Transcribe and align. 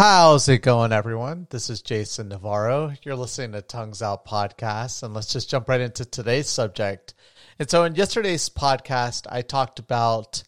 How's 0.00 0.48
it 0.48 0.62
going, 0.62 0.92
everyone? 0.92 1.46
This 1.50 1.68
is 1.68 1.82
Jason 1.82 2.30
Navarro. 2.30 2.94
You're 3.02 3.16
listening 3.16 3.52
to 3.52 3.60
Tongues 3.60 4.00
Out 4.00 4.24
Podcast, 4.24 5.02
and 5.02 5.12
let's 5.12 5.30
just 5.30 5.50
jump 5.50 5.68
right 5.68 5.82
into 5.82 6.06
today's 6.06 6.48
subject. 6.48 7.12
And 7.58 7.68
so, 7.68 7.84
in 7.84 7.94
yesterday's 7.94 8.48
podcast, 8.48 9.26
I 9.28 9.42
talked 9.42 9.78
about 9.78 10.42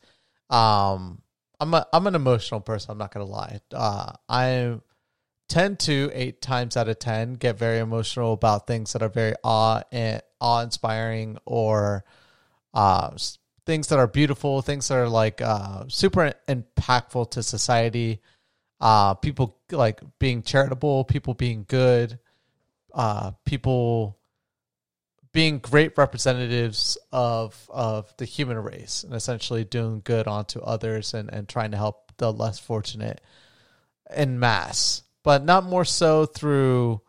um, 0.48 1.20
I'm 1.60 1.74
a 1.74 1.86
I'm 1.92 2.06
an 2.06 2.14
emotional 2.14 2.62
person. 2.62 2.92
I'm 2.92 2.96
not 2.96 3.12
gonna 3.12 3.26
lie. 3.26 3.60
Uh, 3.74 4.12
I 4.26 4.80
tend 5.50 5.80
to 5.80 6.10
eight 6.14 6.40
times 6.40 6.78
out 6.78 6.88
of 6.88 6.98
ten 6.98 7.34
get 7.34 7.58
very 7.58 7.80
emotional 7.80 8.32
about 8.32 8.66
things 8.66 8.94
that 8.94 9.02
are 9.02 9.10
very 9.10 9.34
awe 9.44 9.82
and 9.92 10.22
awe 10.40 10.62
inspiring 10.62 11.36
or 11.44 12.06
uh, 12.72 13.10
things 13.66 13.88
that 13.88 13.98
are 13.98 14.06
beautiful, 14.06 14.62
things 14.62 14.88
that 14.88 14.96
are 14.96 15.10
like 15.10 15.42
uh, 15.42 15.84
super 15.88 16.32
impactful 16.48 17.32
to 17.32 17.42
society 17.42 18.22
uh, 18.82 19.14
people 19.14 19.56
like 19.70 20.00
being 20.18 20.42
charitable, 20.42 21.04
people 21.04 21.34
being 21.34 21.64
good, 21.68 22.18
uh, 22.92 23.30
people 23.46 24.18
being 25.32 25.60
great 25.60 25.96
representatives 25.96 26.98
of 27.12 27.70
of 27.72 28.12
the 28.18 28.24
human 28.24 28.58
race 28.58 29.04
and 29.04 29.14
essentially 29.14 29.64
doing 29.64 30.02
good 30.04 30.26
onto 30.26 30.60
others 30.60 31.14
and, 31.14 31.32
and 31.32 31.48
trying 31.48 31.70
to 31.70 31.76
help 31.76 32.12
the 32.18 32.30
less 32.32 32.58
fortunate 32.58 33.20
in 34.14 34.40
mass, 34.40 35.04
but 35.22 35.44
not 35.44 35.64
more 35.64 35.84
so 35.84 36.26
through 36.26 37.00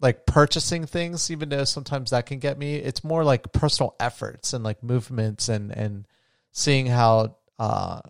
like 0.00 0.26
purchasing 0.26 0.84
things, 0.84 1.30
even 1.30 1.48
though 1.48 1.64
sometimes 1.64 2.10
that 2.10 2.26
can 2.26 2.40
get 2.40 2.58
me. 2.58 2.74
It's 2.74 3.04
more 3.04 3.22
like 3.22 3.52
personal 3.52 3.94
efforts 4.00 4.52
and 4.52 4.64
like 4.64 4.82
movements 4.82 5.48
and 5.48 5.70
and 5.70 6.08
seeing 6.50 6.86
how 6.86 7.36
uh, 7.60 8.00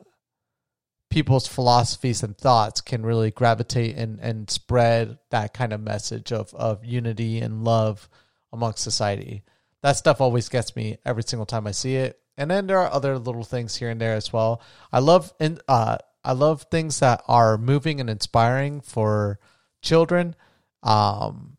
people's 1.15 1.47
philosophies 1.47 2.25
and 2.25 2.37
thoughts 2.37 2.81
can 2.81 3.07
really 3.07 3.31
gravitate 3.31 3.95
and, 3.97 4.19
and 4.19 4.51
spread 4.51 5.17
that 5.31 5.55
kind 5.55 5.73
of 5.73 5.81
message 5.81 6.33
of, 6.33 6.53
of 6.55 6.85
unity 6.85 7.39
and 7.39 7.63
love 7.63 8.09
amongst 8.53 8.83
society. 8.83 9.45
That 9.83 9.93
stuff 9.93 10.21
always 10.21 10.49
gets 10.49 10.75
me 10.75 10.99
every 11.07 11.23
single 11.23 11.47
time 11.47 11.69
I 11.69 11.71
see 11.71 11.95
it. 11.95 12.19
And 12.37 12.51
then 12.51 12.67
there 12.67 12.81
are 12.81 12.93
other 12.93 13.17
little 13.17 13.45
things 13.45 13.77
here 13.77 13.91
and 13.91 14.01
there 14.01 14.15
as 14.15 14.33
well. 14.33 14.61
I 14.93 14.99
love 14.99 15.33
in 15.39 15.61
uh 15.69 15.99
I 16.25 16.33
love 16.33 16.67
things 16.69 16.99
that 16.99 17.23
are 17.29 17.59
moving 17.59 18.01
and 18.01 18.11
inspiring 18.11 18.81
for 18.81 19.39
children. 19.83 20.35
Um 20.83 21.59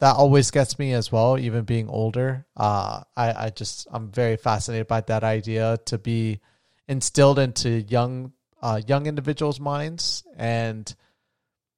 that 0.00 0.16
always 0.16 0.50
gets 0.50 0.78
me 0.78 0.92
as 0.92 1.10
well, 1.10 1.38
even 1.38 1.64
being 1.64 1.88
older. 1.88 2.44
Uh 2.54 3.04
I, 3.16 3.46
I 3.46 3.48
just 3.48 3.88
I'm 3.90 4.10
very 4.10 4.36
fascinated 4.36 4.88
by 4.88 5.00
that 5.00 5.24
idea 5.24 5.78
to 5.86 5.96
be 5.96 6.40
instilled 6.88 7.38
into 7.38 7.70
young 7.70 8.32
uh, 8.62 8.80
young 8.86 9.06
individuals' 9.06 9.60
minds, 9.60 10.24
and 10.36 10.94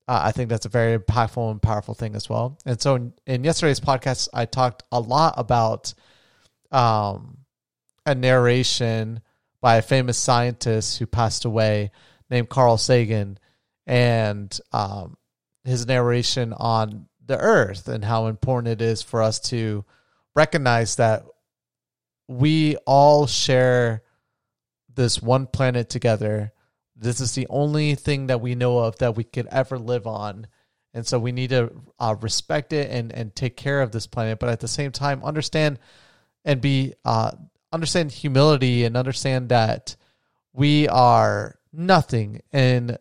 uh, 0.06 0.20
I 0.24 0.32
think 0.32 0.48
that's 0.48 0.66
a 0.66 0.70
very 0.70 0.96
impactful 0.98 1.50
and 1.50 1.60
powerful 1.60 1.94
thing 1.94 2.14
as 2.14 2.28
well. 2.28 2.58
And 2.64 2.80
so, 2.80 2.94
in, 2.94 3.12
in 3.26 3.44
yesterday's 3.44 3.80
podcast, 3.80 4.28
I 4.32 4.44
talked 4.44 4.84
a 4.92 5.00
lot 5.00 5.34
about 5.36 5.94
um, 6.70 7.38
a 8.04 8.14
narration 8.14 9.20
by 9.60 9.76
a 9.76 9.82
famous 9.82 10.16
scientist 10.16 10.98
who 10.98 11.06
passed 11.06 11.44
away 11.44 11.90
named 12.30 12.48
Carl 12.48 12.78
Sagan, 12.78 13.38
and 13.86 14.56
um, 14.72 15.16
his 15.64 15.86
narration 15.86 16.52
on 16.52 17.08
the 17.24 17.38
Earth 17.38 17.88
and 17.88 18.04
how 18.04 18.26
important 18.26 18.80
it 18.80 18.82
is 18.84 19.02
for 19.02 19.22
us 19.22 19.40
to 19.40 19.84
recognize 20.36 20.96
that 20.96 21.24
we 22.28 22.76
all 22.86 23.26
share 23.26 24.02
this 24.96 25.22
one 25.22 25.46
planet 25.46 25.88
together. 25.88 26.52
This 26.96 27.20
is 27.20 27.34
the 27.34 27.46
only 27.48 27.94
thing 27.94 28.26
that 28.26 28.40
we 28.40 28.54
know 28.54 28.78
of 28.78 28.98
that 28.98 29.16
we 29.16 29.24
could 29.24 29.46
ever 29.46 29.78
live 29.78 30.06
on. 30.06 30.48
And 30.92 31.06
so 31.06 31.18
we 31.18 31.32
need 31.32 31.50
to 31.50 31.70
uh, 31.98 32.16
respect 32.20 32.72
it 32.72 32.90
and, 32.90 33.12
and 33.12 33.34
take 33.34 33.56
care 33.56 33.82
of 33.82 33.92
this 33.92 34.06
planet, 34.06 34.38
but 34.38 34.48
at 34.48 34.60
the 34.60 34.68
same 34.68 34.92
time, 34.92 35.22
understand 35.22 35.78
and 36.44 36.60
be 36.60 36.94
uh, 37.04 37.32
understand 37.72 38.12
humility 38.12 38.84
and 38.84 38.96
understand 38.96 39.50
that 39.50 39.96
we 40.54 40.88
are 40.88 41.58
nothing. 41.72 42.40
And 42.52 42.96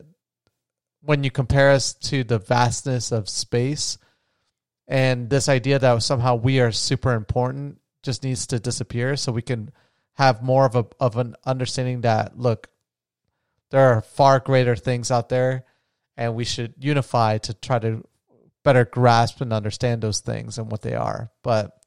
when 1.01 1.23
you 1.23 1.31
compare 1.31 1.71
us 1.71 1.93
to 1.93 2.23
the 2.23 2.39
vastness 2.39 3.11
of 3.11 3.29
space, 3.29 3.97
and 4.87 5.29
this 5.29 5.47
idea 5.47 5.79
that 5.79 6.03
somehow 6.03 6.35
we 6.35 6.59
are 6.59 6.71
super 6.71 7.13
important 7.13 7.79
just 8.03 8.23
needs 8.23 8.47
to 8.47 8.59
disappear 8.59 9.15
so 9.15 9.31
we 9.31 9.41
can 9.41 9.71
have 10.15 10.41
more 10.41 10.65
of 10.65 10.75
a 10.75 10.85
of 10.99 11.17
an 11.17 11.35
understanding 11.45 12.01
that 12.01 12.37
look, 12.37 12.69
there 13.69 13.93
are 13.93 14.01
far 14.01 14.39
greater 14.39 14.75
things 14.75 15.11
out 15.11 15.29
there, 15.29 15.65
and 16.17 16.35
we 16.35 16.45
should 16.45 16.73
unify 16.79 17.37
to 17.39 17.53
try 17.53 17.79
to 17.79 18.03
better 18.63 18.85
grasp 18.85 19.41
and 19.41 19.53
understand 19.53 20.01
those 20.01 20.19
things 20.19 20.57
and 20.57 20.71
what 20.71 20.81
they 20.81 20.95
are. 20.95 21.31
But 21.43 21.77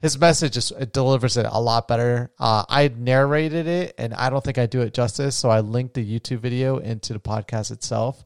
his 0.00 0.18
message 0.18 0.56
is 0.56 0.70
it 0.70 0.92
delivers 0.92 1.36
it 1.36 1.46
a 1.48 1.60
lot 1.60 1.88
better. 1.88 2.30
Uh, 2.38 2.64
I 2.68 2.88
narrated 2.88 3.66
it, 3.66 3.94
and 3.98 4.14
I 4.14 4.30
don't 4.30 4.44
think 4.44 4.58
I 4.58 4.66
do 4.66 4.82
it 4.82 4.94
justice, 4.94 5.34
so 5.34 5.50
I 5.50 5.60
linked 5.60 5.94
the 5.94 6.20
YouTube 6.20 6.38
video 6.38 6.78
into 6.78 7.12
the 7.12 7.18
podcast 7.18 7.72
itself. 7.72 8.24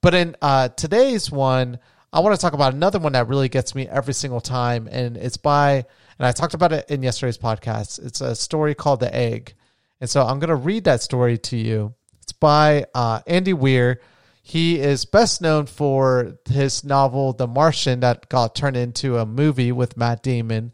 But 0.00 0.14
in 0.14 0.36
uh, 0.40 0.68
today's 0.70 1.30
one, 1.30 1.78
I 2.12 2.20
want 2.20 2.34
to 2.34 2.40
talk 2.40 2.54
about 2.54 2.74
another 2.74 2.98
one 2.98 3.12
that 3.12 3.28
really 3.28 3.48
gets 3.48 3.74
me 3.74 3.86
every 3.88 4.14
single 4.14 4.40
time, 4.40 4.88
and 4.90 5.16
it's 5.16 5.36
by 5.36 5.84
and 6.18 6.26
I 6.26 6.32
talked 6.32 6.54
about 6.54 6.72
it 6.72 6.90
in 6.90 7.02
yesterday's 7.02 7.38
podcast. 7.38 8.04
It's 8.04 8.20
a 8.20 8.34
story 8.34 8.74
called 8.74 9.00
The 9.00 9.14
Egg. 9.14 9.54
And 10.00 10.10
so 10.10 10.22
I'm 10.22 10.38
going 10.38 10.48
to 10.48 10.56
read 10.56 10.84
that 10.84 11.02
story 11.02 11.38
to 11.38 11.56
you. 11.56 11.94
It's 12.22 12.32
by 12.32 12.86
uh, 12.94 13.20
Andy 13.26 13.52
Weir. 13.52 14.00
He 14.42 14.80
is 14.80 15.04
best 15.04 15.40
known 15.40 15.66
for 15.66 16.38
his 16.50 16.82
novel 16.82 17.32
The 17.32 17.46
Martian 17.46 18.00
that 18.00 18.28
got 18.28 18.54
turned 18.54 18.76
into 18.76 19.18
a 19.18 19.26
movie 19.26 19.70
with 19.72 19.96
Matt 19.96 20.22
Damon. 20.22 20.72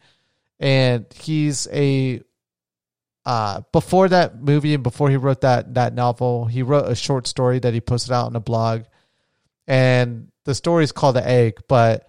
And 0.58 1.06
he's 1.14 1.68
a 1.72 2.22
uh, 3.26 3.60
before 3.72 4.08
that 4.08 4.40
movie 4.40 4.72
and 4.72 4.82
before 4.82 5.10
he 5.10 5.16
wrote 5.16 5.42
that 5.42 5.74
that 5.74 5.92
novel, 5.92 6.46
he 6.46 6.62
wrote 6.62 6.90
a 6.90 6.96
short 6.96 7.26
story 7.26 7.58
that 7.58 7.74
he 7.74 7.80
posted 7.80 8.12
out 8.12 8.26
on 8.26 8.36
a 8.36 8.40
blog. 8.40 8.84
And 9.66 10.32
the 10.44 10.54
story 10.54 10.84
is 10.84 10.92
called 10.92 11.16
The 11.16 11.28
Egg, 11.28 11.58
but 11.68 12.08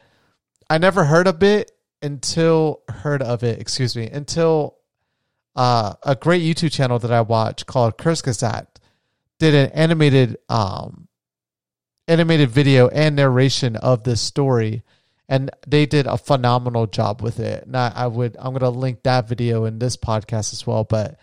I 0.69 0.77
never 0.77 1.03
heard 1.03 1.27
of 1.27 1.43
it 1.43 1.71
until 2.01 2.81
heard 2.87 3.21
of 3.21 3.43
it, 3.43 3.59
excuse 3.59 3.95
me, 3.95 4.07
until 4.07 4.77
uh, 5.55 5.93
a 6.03 6.15
great 6.15 6.41
YouTube 6.41 6.71
channel 6.71 6.99
that 6.99 7.11
I 7.11 7.21
watch 7.21 7.65
called 7.65 7.97
Kurzgesagt 7.97 8.77
did 9.39 9.55
an 9.55 9.71
animated 9.71 10.37
um 10.49 11.07
animated 12.07 12.49
video 12.49 12.87
and 12.89 13.15
narration 13.15 13.75
of 13.75 14.03
this 14.03 14.19
story 14.19 14.83
and 15.29 15.51
they 15.67 15.85
did 15.85 16.07
a 16.07 16.17
phenomenal 16.17 16.87
job 16.87 17.21
with 17.21 17.39
it. 17.39 17.65
And 17.65 17.77
I, 17.77 17.93
I 17.95 18.07
would 18.07 18.35
I'm 18.39 18.53
gonna 18.53 18.71
link 18.71 19.03
that 19.03 19.29
video 19.29 19.65
in 19.65 19.77
this 19.77 19.95
podcast 19.95 20.53
as 20.53 20.65
well. 20.65 20.83
But 20.83 21.19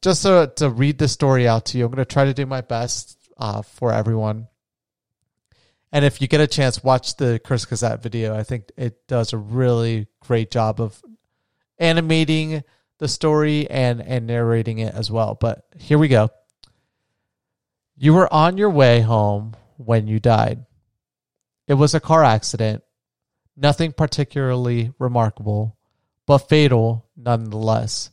just 0.00 0.22
so 0.22 0.46
to 0.46 0.70
read 0.70 0.98
the 0.98 1.08
story 1.08 1.48
out 1.48 1.66
to 1.66 1.78
you, 1.78 1.84
I'm 1.84 1.90
gonna 1.90 2.04
try 2.04 2.26
to 2.26 2.32
do 2.32 2.46
my 2.46 2.60
best 2.60 3.18
uh, 3.36 3.62
for 3.62 3.92
everyone. 3.92 4.46
And 5.94 6.04
if 6.04 6.20
you 6.20 6.26
get 6.26 6.40
a 6.40 6.48
chance, 6.48 6.82
watch 6.82 7.18
the 7.18 7.40
Kurzgesagt 7.44 8.02
video. 8.02 8.36
I 8.36 8.42
think 8.42 8.64
it 8.76 9.06
does 9.06 9.32
a 9.32 9.38
really 9.38 10.08
great 10.18 10.50
job 10.50 10.80
of 10.80 11.00
animating 11.78 12.64
the 12.98 13.06
story 13.06 13.70
and, 13.70 14.02
and 14.02 14.26
narrating 14.26 14.80
it 14.80 14.92
as 14.92 15.08
well. 15.08 15.38
But 15.40 15.64
here 15.78 15.96
we 15.96 16.08
go. 16.08 16.30
You 17.96 18.12
were 18.12 18.32
on 18.34 18.58
your 18.58 18.70
way 18.70 19.02
home 19.02 19.54
when 19.76 20.08
you 20.08 20.18
died. 20.18 20.66
It 21.68 21.74
was 21.74 21.94
a 21.94 22.00
car 22.00 22.24
accident, 22.24 22.82
nothing 23.56 23.92
particularly 23.92 24.92
remarkable, 24.98 25.76
but 26.26 26.48
fatal 26.48 27.06
nonetheless. 27.16 28.10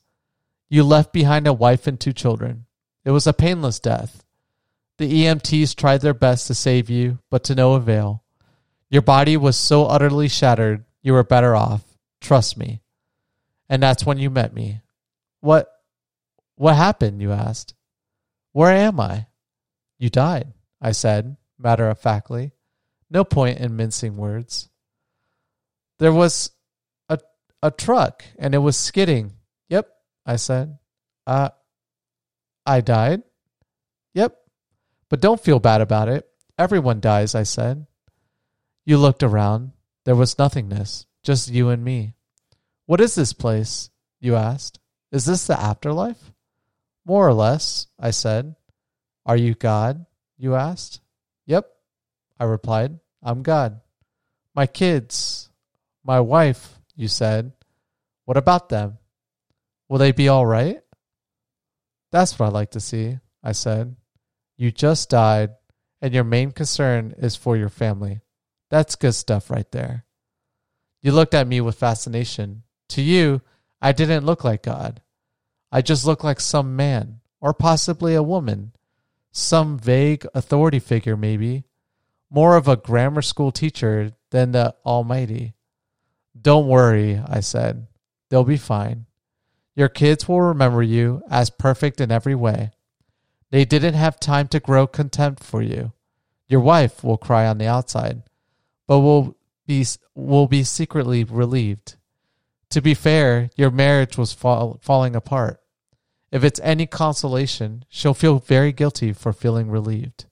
You 0.70 0.84
left 0.84 1.12
behind 1.12 1.48
a 1.48 1.54
wife 1.54 1.88
and 1.88 2.00
two 2.00 2.14
children. 2.14 2.68
It 3.04 3.10
was 3.10 3.26
a 3.26 3.34
painless 3.34 3.80
death. 3.80 4.24
The 5.02 5.24
EMTs 5.24 5.76
tried 5.76 6.02
their 6.02 6.14
best 6.14 6.46
to 6.46 6.54
save 6.54 6.88
you, 6.88 7.18
but 7.32 7.46
to 7.46 7.56
no 7.56 7.74
avail. 7.74 8.24
Your 8.92 9.02
body 9.02 9.36
was 9.36 9.58
so 9.58 9.88
utterly 9.88 10.28
shattered, 10.28 10.86
you 11.02 11.14
were 11.14 11.24
better 11.24 11.56
off. 11.56 11.82
Trust 12.22 12.56
me. 12.56 12.84
And 13.68 13.82
that's 13.82 14.06
when 14.06 14.20
you 14.20 14.30
met 14.30 14.54
me. 14.54 14.82
What 15.40 15.72
what 16.54 16.76
happened, 16.76 17.20
you 17.20 17.32
asked? 17.32 17.74
Where 18.52 18.72
am 18.72 19.00
I? 19.00 19.26
You 19.98 20.12
died, 20.12 20.54
I 20.80 20.92
said, 20.92 21.36
matter 21.58 21.90
of 21.90 21.98
factly. 21.98 22.52
No 23.10 23.24
point 23.24 23.58
in 23.58 23.76
mincing 23.76 24.18
words. 24.18 24.70
There 25.98 26.14
was 26.14 26.52
a 27.10 27.18
a 27.64 27.72
truck 27.72 28.24
and 28.38 28.54
it 28.54 28.60
was 28.60 28.78
skidding. 28.78 29.34
Yep, 29.68 29.92
I 30.28 30.36
said. 30.36 30.78
Uh 31.26 31.50
I 32.68 32.82
died? 32.82 33.24
Yep, 34.14 34.38
but 35.12 35.20
don't 35.20 35.44
feel 35.44 35.60
bad 35.60 35.82
about 35.82 36.08
it. 36.08 36.26
Everyone 36.58 37.02
dies, 37.02 37.36
I 37.36 37.44
said. 37.44 37.86
You 38.86 38.98
looked 38.98 39.24
around. 39.24 39.74
There 40.06 40.16
was 40.16 40.40
nothingness, 40.40 41.06
just 41.22 41.52
you 41.52 41.68
and 41.68 41.84
me. 41.84 42.14
What 42.86 43.02
is 43.02 43.14
this 43.14 43.34
place? 43.34 43.90
You 44.22 44.38
asked. 44.38 44.80
Is 45.12 45.26
this 45.26 45.48
the 45.48 45.60
afterlife? 45.60 46.32
More 47.06 47.28
or 47.28 47.34
less, 47.34 47.88
I 48.00 48.12
said. 48.12 48.56
Are 49.26 49.36
you 49.36 49.54
God? 49.54 50.06
You 50.38 50.56
asked. 50.56 51.02
Yep, 51.46 51.70
I 52.40 52.46
replied. 52.46 52.98
I'm 53.22 53.44
God. 53.44 53.82
My 54.56 54.66
kids, 54.66 55.50
my 56.06 56.22
wife, 56.22 56.80
you 56.96 57.10
said. 57.10 57.52
What 58.24 58.38
about 58.38 58.70
them? 58.70 58.98
Will 59.90 59.98
they 59.98 60.14
be 60.14 60.30
all 60.30 60.46
right? 60.46 60.80
That's 62.14 62.40
what 62.40 62.46
I 62.46 62.50
like 62.50 62.72
to 62.72 62.80
see, 62.80 63.20
I 63.44 63.52
said. 63.52 63.98
You 64.62 64.70
just 64.70 65.10
died, 65.10 65.56
and 66.04 66.14
your 66.14 66.24
main 66.24 66.52
concern 66.52 67.16
is 67.18 67.36
for 67.36 67.58
your 67.58 67.68
family. 67.68 68.20
That's 68.70 68.96
good 68.96 69.14
stuff 69.14 69.50
right 69.50 69.66
there. 69.72 70.06
You 71.02 71.14
looked 71.14 71.34
at 71.34 71.48
me 71.48 71.62
with 71.62 71.80
fascination. 71.80 72.62
To 72.90 73.02
you, 73.02 73.42
I 73.82 73.92
didn't 73.92 74.28
look 74.28 74.44
like 74.44 74.62
God. 74.62 75.02
I 75.72 75.82
just 75.82 76.06
looked 76.06 76.24
like 76.24 76.40
some 76.40 76.76
man, 76.76 77.22
or 77.40 77.56
possibly 77.56 78.14
a 78.14 78.22
woman, 78.22 78.74
some 79.32 79.80
vague 79.80 80.28
authority 80.36 80.78
figure, 80.78 81.18
maybe, 81.18 81.64
more 82.30 82.56
of 82.56 82.68
a 82.68 82.78
grammar 82.78 83.24
school 83.24 83.52
teacher 83.52 84.12
than 84.30 84.52
the 84.52 84.76
Almighty. 84.86 85.56
Don't 86.40 86.68
worry, 86.68 87.20
I 87.26 87.40
said. 87.40 87.88
They'll 88.30 88.44
be 88.44 88.58
fine. 88.58 89.08
Your 89.76 89.90
kids 89.90 90.28
will 90.28 90.42
remember 90.42 90.84
you 90.84 91.24
as 91.32 91.50
perfect 91.50 92.00
in 92.00 92.12
every 92.12 92.36
way. 92.36 92.74
They 93.52 93.66
didn't 93.66 93.94
have 93.94 94.20
time 94.20 94.48
to 94.50 94.60
grow 94.60 94.88
contempt 94.88 95.44
for 95.44 95.62
you. 95.62 95.92
Your 96.48 96.62
wife 96.62 97.04
will 97.04 97.18
cry 97.18 97.46
on 97.46 97.58
the 97.58 97.68
outside, 97.68 98.24
but 98.88 99.00
will 99.00 99.38
be 99.68 99.86
will 100.16 100.48
be 100.48 100.64
secretly 100.64 101.24
relieved. 101.24 101.96
To 102.72 102.82
be 102.82 102.94
fair, 102.94 103.50
your 103.56 103.70
marriage 103.70 104.18
was 104.18 104.34
fall, 104.34 104.80
falling 104.82 105.16
apart. 105.16 105.62
If 106.32 106.44
it's 106.46 106.62
any 106.64 106.88
consolation, 106.88 107.84
she'll 107.90 108.14
feel 108.14 108.40
very 108.40 108.72
guilty 108.72 109.12
for 109.12 109.34
feeling 109.34 109.70
relieved. 109.70 110.26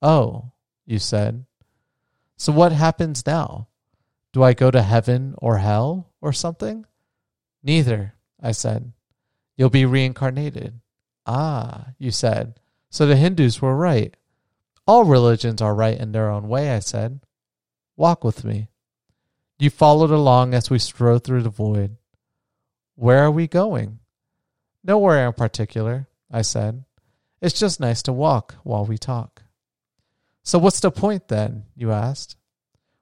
Oh, 0.00 0.52
you 0.86 1.00
said. 1.00 1.44
So 2.36 2.52
what 2.52 2.72
happens 2.72 3.26
now? 3.26 3.68
Do 4.32 4.44
I 4.44 4.54
go 4.54 4.70
to 4.70 4.82
heaven 4.82 5.34
or 5.38 5.58
hell 5.58 6.12
or 6.20 6.32
something? 6.32 6.86
Neither, 7.64 8.14
I 8.40 8.52
said. 8.52 8.92
You'll 9.56 9.70
be 9.70 9.84
reincarnated. 9.84 10.80
Ah, 11.32 11.86
you 11.96 12.10
said. 12.10 12.58
So 12.90 13.06
the 13.06 13.14
Hindus 13.14 13.62
were 13.62 13.76
right. 13.76 14.16
All 14.84 15.04
religions 15.04 15.62
are 15.62 15.76
right 15.76 15.96
in 15.96 16.10
their 16.10 16.28
own 16.28 16.48
way, 16.48 16.70
I 16.70 16.80
said. 16.80 17.20
Walk 17.96 18.24
with 18.24 18.44
me. 18.44 18.66
You 19.56 19.70
followed 19.70 20.10
along 20.10 20.54
as 20.54 20.70
we 20.70 20.80
strode 20.80 21.22
through 21.22 21.44
the 21.44 21.48
void. 21.48 21.98
Where 22.96 23.22
are 23.22 23.30
we 23.30 23.46
going? 23.46 24.00
Nowhere 24.82 25.24
in 25.24 25.32
particular, 25.32 26.08
I 26.32 26.42
said. 26.42 26.84
It's 27.40 27.60
just 27.60 27.78
nice 27.78 28.02
to 28.02 28.12
walk 28.12 28.56
while 28.64 28.84
we 28.84 28.98
talk. 28.98 29.44
So 30.42 30.58
what's 30.58 30.80
the 30.80 30.90
point 30.90 31.28
then? 31.28 31.62
You 31.76 31.92
asked. 31.92 32.34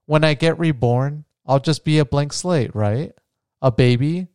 When 0.04 0.22
I 0.22 0.34
get 0.34 0.58
reborn, 0.58 1.24
I'll 1.46 1.60
just 1.60 1.82
be 1.82 1.98
a 1.98 2.04
blank 2.04 2.34
slate, 2.34 2.74
right? 2.74 3.12
A 3.62 3.72
baby 3.72 4.28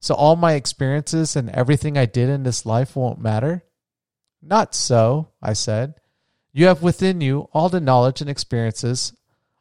so 0.00 0.14
all 0.14 0.36
my 0.36 0.52
experiences 0.52 1.36
and 1.36 1.50
everything 1.50 1.96
I 1.96 2.06
did 2.06 2.28
in 2.28 2.42
this 2.42 2.66
life 2.66 2.96
won't 2.96 3.20
matter? 3.20 3.64
Not 4.42 4.74
so, 4.74 5.28
I 5.42 5.54
said. 5.54 5.94
You 6.52 6.66
have 6.66 6.82
within 6.82 7.20
you 7.20 7.48
all 7.52 7.68
the 7.68 7.80
knowledge 7.80 8.20
and 8.20 8.30
experiences 8.30 9.12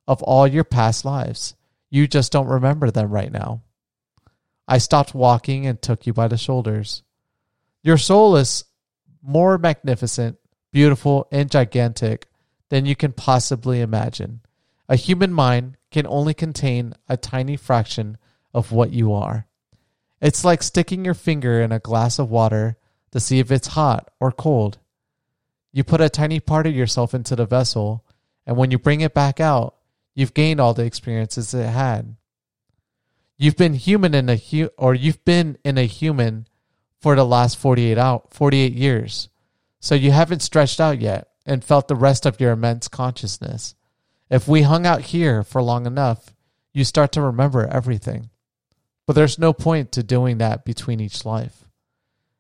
of 0.07 0.21
all 0.23 0.47
your 0.47 0.63
past 0.63 1.05
lives. 1.05 1.55
You 1.89 2.07
just 2.07 2.31
don't 2.31 2.47
remember 2.47 2.91
them 2.91 3.09
right 3.09 3.31
now. 3.31 3.63
I 4.67 4.77
stopped 4.79 5.13
walking 5.13 5.65
and 5.67 5.81
took 5.81 6.07
you 6.07 6.13
by 6.13 6.27
the 6.27 6.37
shoulders. 6.37 7.03
Your 7.83 7.97
soul 7.97 8.35
is 8.35 8.65
more 9.21 9.57
magnificent, 9.57 10.37
beautiful, 10.71 11.27
and 11.31 11.51
gigantic 11.51 12.27
than 12.69 12.85
you 12.85 12.95
can 12.95 13.13
possibly 13.13 13.81
imagine. 13.81 14.41
A 14.89 14.95
human 14.95 15.33
mind 15.33 15.77
can 15.91 16.05
only 16.07 16.33
contain 16.33 16.93
a 17.07 17.17
tiny 17.17 17.57
fraction 17.57 18.17
of 18.53 18.71
what 18.71 18.91
you 18.91 19.13
are. 19.13 19.47
It's 20.21 20.45
like 20.45 20.63
sticking 20.63 21.05
your 21.05 21.13
finger 21.13 21.61
in 21.61 21.71
a 21.71 21.79
glass 21.79 22.19
of 22.19 22.29
water 22.29 22.77
to 23.11 23.19
see 23.19 23.39
if 23.39 23.51
it's 23.51 23.67
hot 23.67 24.11
or 24.19 24.31
cold. 24.31 24.77
You 25.71 25.83
put 25.83 26.01
a 26.01 26.09
tiny 26.09 26.39
part 26.39 26.67
of 26.67 26.75
yourself 26.75 27.13
into 27.13 27.35
the 27.35 27.45
vessel, 27.45 28.05
and 28.45 28.57
when 28.57 28.71
you 28.71 28.79
bring 28.79 29.01
it 29.01 29.13
back 29.13 29.39
out, 29.39 29.75
you've 30.13 30.33
gained 30.33 30.59
all 30.59 30.73
the 30.73 30.85
experiences 30.85 31.53
it 31.53 31.67
had. 31.67 32.15
You've 33.37 33.57
been 33.57 33.73
human 33.73 34.13
in 34.13 34.29
a 34.29 34.37
hu- 34.37 34.69
or 34.77 34.95
you've 34.95 35.23
been 35.25 35.57
in 35.65 35.77
a 35.77 35.85
human 35.85 36.47
for 37.01 37.15
the 37.15 37.25
last 37.25 37.57
48 37.57 37.97
out 37.97 38.33
48 38.33 38.73
years. 38.73 39.29
So 39.79 39.93
you 39.93 40.11
haven't 40.11 40.41
stretched 40.41 40.79
out 40.79 40.99
yet 40.99 41.27
and 41.45 41.63
felt 41.63 41.87
the 41.87 41.95
rest 41.95 42.25
of 42.25 42.39
your 42.39 42.51
immense 42.51 42.87
consciousness. 42.87 43.75
If 44.29 44.47
we 44.47 44.63
hung 44.63 44.85
out 44.85 45.01
here 45.01 45.43
for 45.43 45.61
long 45.61 45.85
enough, 45.85 46.33
you 46.73 46.83
start 46.83 47.11
to 47.11 47.21
remember 47.21 47.67
everything. 47.67 48.29
But 49.07 49.13
there's 49.13 49.39
no 49.39 49.53
point 49.53 49.91
to 49.93 50.03
doing 50.03 50.39
that 50.39 50.65
between 50.65 50.99
each 50.99 51.25
life. 51.25 51.65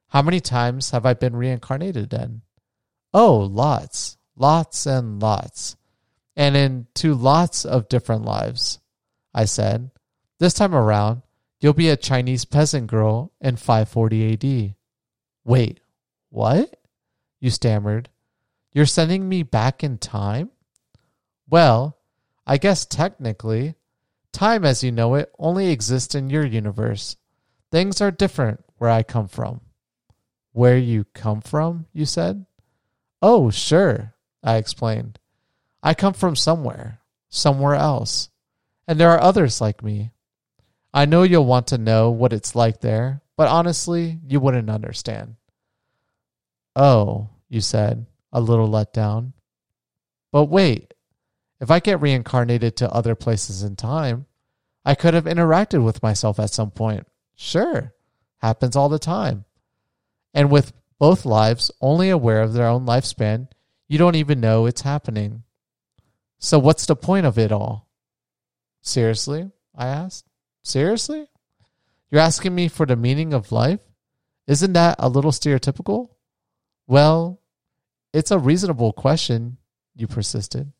How 0.09 0.21
many 0.21 0.39
times 0.39 0.91
have 0.91 1.05
I 1.05 1.13
been 1.13 1.35
reincarnated 1.35 2.09
then? 2.09 2.41
Oh, 3.13 3.37
lots, 3.37 4.17
lots 4.35 4.85
and 4.85 5.21
lots. 5.21 5.75
And 6.35 6.55
into 6.55 7.13
lots 7.13 7.65
of 7.65 7.87
different 7.87 8.25
lives. 8.25 8.79
I 9.33 9.45
said, 9.45 9.91
This 10.39 10.53
time 10.53 10.75
around, 10.75 11.21
you'll 11.59 11.73
be 11.73 11.89
a 11.89 11.97
Chinese 11.97 12.45
peasant 12.45 12.87
girl 12.87 13.31
in 13.39 13.55
540 13.55 14.33
AD. 14.33 14.75
Wait, 15.45 15.79
what? 16.29 16.75
You 17.39 17.49
stammered. 17.49 18.09
You're 18.73 18.85
sending 18.85 19.29
me 19.29 19.43
back 19.43 19.83
in 19.83 19.97
time? 19.97 20.49
Well, 21.49 21.97
I 22.45 22.57
guess 22.57 22.85
technically, 22.85 23.75
Time, 24.35 24.65
as 24.65 24.83
you 24.83 24.91
know 24.91 25.15
it, 25.15 25.31
only 25.39 25.69
exists 25.69 26.13
in 26.13 26.29
your 26.29 26.45
universe. 26.45 27.15
Things 27.71 28.01
are 28.01 28.11
different 28.11 28.65
where 28.77 28.89
I 28.89 29.01
come 29.01 29.29
from. 29.29 29.61
Where 30.51 30.77
you 30.77 31.05
come 31.13 31.39
from, 31.39 31.85
you 31.93 32.05
said? 32.05 32.45
Oh, 33.21 33.49
sure, 33.49 34.13
I 34.43 34.57
explained. 34.57 35.19
I 35.81 35.93
come 35.93 36.11
from 36.11 36.35
somewhere, 36.35 36.99
somewhere 37.29 37.75
else. 37.75 38.27
And 38.89 38.99
there 38.99 39.11
are 39.11 39.21
others 39.21 39.61
like 39.61 39.81
me. 39.81 40.11
I 40.93 41.05
know 41.05 41.23
you'll 41.23 41.45
want 41.45 41.67
to 41.67 41.77
know 41.77 42.11
what 42.11 42.33
it's 42.33 42.55
like 42.55 42.81
there, 42.81 43.21
but 43.37 43.47
honestly, 43.47 44.19
you 44.27 44.41
wouldn't 44.41 44.69
understand. 44.69 45.37
Oh, 46.75 47.29
you 47.47 47.61
said, 47.61 48.05
a 48.33 48.41
little 48.41 48.67
let 48.67 48.91
down. 48.91 49.31
But 50.33 50.47
wait, 50.47 50.93
if 51.59 51.71
I 51.71 51.79
get 51.79 52.01
reincarnated 52.01 52.75
to 52.77 52.91
other 52.91 53.15
places 53.15 53.63
in 53.63 53.75
time, 53.75 54.25
I 54.83 54.95
could 54.95 55.13
have 55.13 55.25
interacted 55.25 55.83
with 55.83 56.03
myself 56.03 56.39
at 56.39 56.51
some 56.51 56.71
point. 56.71 57.07
Sure, 57.35 57.93
happens 58.37 58.75
all 58.75 58.89
the 58.89 58.99
time. 58.99 59.45
And 60.33 60.51
with 60.51 60.73
both 60.99 61.25
lives 61.25 61.71
only 61.81 62.09
aware 62.09 62.41
of 62.41 62.53
their 62.53 62.67
own 62.67 62.85
lifespan, 62.85 63.47
you 63.87 63.97
don't 63.97 64.15
even 64.15 64.39
know 64.39 64.65
it's 64.65 64.81
happening. 64.81 65.43
So, 66.39 66.59
what's 66.59 66.85
the 66.85 66.95
point 66.95 67.25
of 67.25 67.37
it 67.37 67.51
all? 67.51 67.87
Seriously? 68.81 69.49
I 69.75 69.87
asked. 69.87 70.25
Seriously? 70.61 71.27
You're 72.11 72.21
asking 72.21 72.53
me 72.53 72.67
for 72.67 72.85
the 72.85 72.95
meaning 72.95 73.33
of 73.33 73.51
life? 73.51 73.79
Isn't 74.47 74.73
that 74.73 74.95
a 74.99 75.09
little 75.09 75.31
stereotypical? 75.31 76.09
Well, 76.87 77.41
it's 78.13 78.31
a 78.31 78.39
reasonable 78.39 78.93
question, 78.93 79.57
you 79.95 80.07
persisted. 80.07 80.71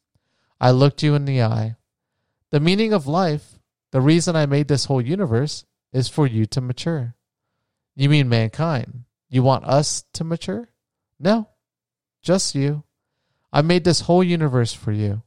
I 0.60 0.72
looked 0.72 1.04
you 1.04 1.16
in 1.16 1.26
the 1.26 1.42
eye. 1.42 1.76
The 2.52 2.60
meaning 2.60 2.94
of 2.94 3.08
life, 3.08 3.60
the 3.92 4.02
reason 4.02 4.36
I 4.36 4.46
made 4.46 4.68
this 4.68 4.86
whole 4.86 5.02
universe, 5.02 5.66
is 5.92 6.08
for 6.08 6.28
you 6.28 6.46
to 6.48 6.62
mature. 6.62 7.16
You 7.96 8.10
mean 8.10 8.30
mankind? 8.30 9.04
You 9.30 9.44
want 9.44 9.66
us 9.66 10.06
to 10.14 10.24
mature? 10.24 10.70
No, 11.20 11.50
just 12.22 12.56
you. 12.56 12.84
I 13.52 13.62
made 13.62 13.84
this 13.84 14.02
whole 14.02 14.24
universe 14.24 14.74
for 14.74 14.92
you. 14.92 15.24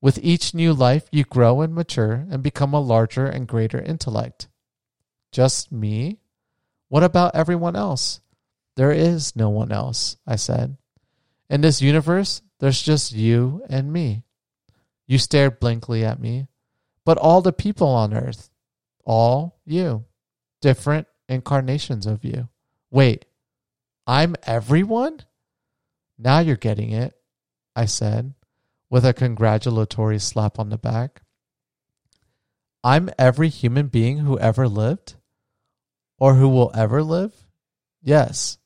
With 0.00 0.18
each 0.22 0.54
new 0.54 0.72
life, 0.72 1.08
you 1.10 1.24
grow 1.24 1.60
and 1.60 1.74
mature 1.74 2.26
and 2.30 2.42
become 2.42 2.72
a 2.72 2.80
larger 2.80 3.26
and 3.26 3.48
greater 3.48 3.80
intellect. 3.80 4.48
Just 5.32 5.72
me? 5.72 6.18
What 6.88 7.02
about 7.02 7.34
everyone 7.34 7.76
else? 7.76 8.20
There 8.76 8.92
is 8.92 9.34
no 9.34 9.50
one 9.50 9.72
else, 9.72 10.16
I 10.26 10.36
said. 10.36 10.76
In 11.50 11.60
this 11.60 11.82
universe, 11.82 12.42
there's 12.60 12.80
just 12.80 13.12
you 13.12 13.62
and 13.68 13.92
me. 13.92 14.22
You 15.08 15.18
stared 15.18 15.58
blankly 15.58 16.04
at 16.04 16.20
me. 16.20 16.46
But 17.04 17.18
all 17.18 17.40
the 17.40 17.52
people 17.52 17.88
on 17.88 18.14
earth, 18.14 18.50
all 19.04 19.58
you, 19.64 20.04
different 20.60 21.08
incarnations 21.28 22.06
of 22.06 22.24
you. 22.24 22.48
Wait, 22.90 23.24
I'm 24.06 24.36
everyone? 24.44 25.20
Now 26.18 26.40
you're 26.40 26.56
getting 26.56 26.90
it, 26.92 27.14
I 27.74 27.86
said, 27.86 28.34
with 28.90 29.06
a 29.06 29.14
congratulatory 29.14 30.18
slap 30.18 30.58
on 30.58 30.68
the 30.68 30.76
back. 30.76 31.22
I'm 32.84 33.10
every 33.18 33.48
human 33.48 33.88
being 33.88 34.18
who 34.18 34.38
ever 34.38 34.68
lived? 34.68 35.14
Or 36.18 36.34
who 36.34 36.48
will 36.48 36.70
ever 36.74 37.02
live? 37.02 37.32
Yes. 38.02 38.58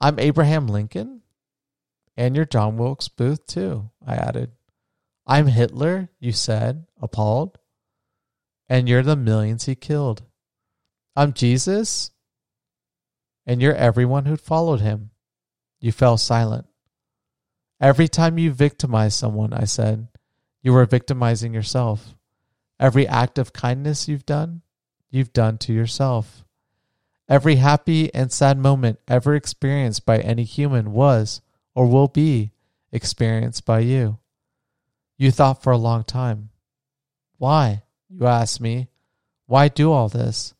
I'm 0.00 0.18
Abraham 0.18 0.68
Lincoln? 0.68 1.22
And 2.16 2.36
you're 2.36 2.44
John 2.44 2.76
Wilkes 2.76 3.08
Booth, 3.08 3.46
too, 3.46 3.90
I 4.06 4.14
added. 4.14 4.52
I'm 5.26 5.48
Hitler, 5.48 6.10
you 6.20 6.32
said, 6.32 6.86
appalled. 7.00 7.58
And 8.68 8.88
you're 8.88 9.02
the 9.02 9.16
millions 9.16 9.64
he 9.64 9.74
killed. 9.74 10.22
I'm 11.16 11.32
Jesus, 11.32 12.10
and 13.46 13.62
you're 13.62 13.74
everyone 13.74 14.26
who'd 14.26 14.40
followed 14.40 14.80
him. 14.80 15.10
You 15.80 15.92
fell 15.92 16.16
silent. 16.16 16.66
Every 17.80 18.08
time 18.08 18.38
you 18.38 18.52
victimized 18.52 19.18
someone, 19.18 19.52
I 19.52 19.64
said, 19.64 20.08
you 20.62 20.72
were 20.72 20.84
victimizing 20.84 21.54
yourself. 21.54 22.14
Every 22.78 23.06
act 23.06 23.38
of 23.38 23.52
kindness 23.52 24.08
you've 24.08 24.26
done, 24.26 24.62
you've 25.10 25.32
done 25.32 25.58
to 25.58 25.72
yourself. 25.72 26.44
Every 27.28 27.56
happy 27.56 28.12
and 28.14 28.30
sad 28.30 28.58
moment 28.58 28.98
ever 29.08 29.34
experienced 29.34 30.06
by 30.06 30.18
any 30.18 30.44
human 30.44 30.92
was 30.92 31.40
or 31.74 31.86
will 31.86 32.08
be 32.08 32.52
experienced 32.92 33.64
by 33.64 33.80
you. 33.80 34.18
You 35.18 35.30
thought 35.30 35.62
for 35.62 35.72
a 35.72 35.78
long 35.78 36.04
time. 36.04 36.50
Why? 37.38 37.82
You 38.08 38.26
asked 38.26 38.60
me. 38.60 38.88
Why 39.46 39.68
do 39.68 39.92
all 39.92 40.08
this? 40.08 40.54